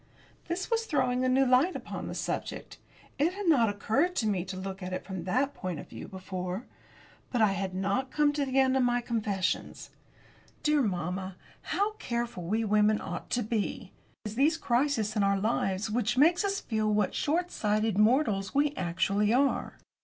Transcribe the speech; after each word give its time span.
This 0.47 0.71
was 0.71 0.87
throwing 0.87 1.23
a 1.23 1.29
new 1.29 1.45
light 1.45 1.75
upon 1.75 2.07
the 2.07 2.15
subject. 2.15 2.79
It 3.19 3.33
had 3.33 3.45
not 3.47 3.69
occurred 3.69 4.15
to 4.15 4.27
me 4.27 4.43
to 4.45 4.57
look 4.57 4.81
at 4.81 4.93
it 4.93 5.05
from 5.05 5.25
that 5.25 5.53
point 5.53 5.79
of 5.79 5.89
view 5.89 6.07
before. 6.07 6.65
But 7.31 7.39
I 7.43 7.51
had 7.51 7.75
not 7.75 8.09
come 8.09 8.33
to 8.33 8.43
the 8.43 8.57
end 8.59 8.75
of 8.75 8.81
my 8.81 8.99
confessions. 9.01 9.91
Dear 10.63 10.81
mamma, 10.81 11.35
how 11.61 11.91
careful 11.97 12.41
we 12.41 12.65
women 12.65 12.99
ought 12.99 13.29
to 13.29 13.43
be! 13.43 13.91
It 14.25 14.29
is 14.29 14.35
these 14.37 14.57
crises 14.57 15.15
in 15.15 15.21
our 15.21 15.39
lives 15.39 15.91
which 15.91 16.17
make 16.17 16.43
us 16.43 16.59
feel 16.59 16.91
what 16.91 17.13
short 17.13 17.51
sighted 17.51 17.99
mortals 17.99 18.55
we 18.55 18.73
actually 18.75 19.31
are. 19.31 19.77